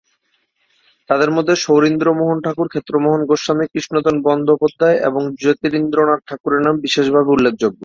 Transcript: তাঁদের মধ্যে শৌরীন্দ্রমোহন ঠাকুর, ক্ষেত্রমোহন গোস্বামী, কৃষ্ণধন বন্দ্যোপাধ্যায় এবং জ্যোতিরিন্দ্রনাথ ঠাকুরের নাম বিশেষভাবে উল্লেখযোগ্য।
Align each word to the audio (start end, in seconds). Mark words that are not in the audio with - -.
তাঁদের 1.09 1.31
মধ্যে 1.31 1.53
শৌরীন্দ্রমোহন 1.55 2.37
ঠাকুর, 2.41 2.67
ক্ষেত্রমোহন 2.67 3.21
গোস্বামী, 3.25 3.65
কৃষ্ণধন 3.67 4.15
বন্দ্যোপাধ্যায় 4.21 4.97
এবং 5.07 5.21
জ্যোতিরিন্দ্রনাথ 5.41 6.21
ঠাকুরের 6.27 6.61
নাম 6.61 6.75
বিশেষভাবে 6.85 7.29
উল্লেখযোগ্য। 7.35 7.79